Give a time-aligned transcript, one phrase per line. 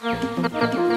[0.00, 0.14] Ờ,
[0.48, 0.87] Thank you.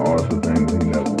[0.00, 1.17] All the things he never